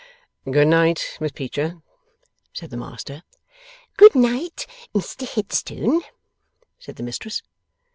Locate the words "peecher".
1.31-1.79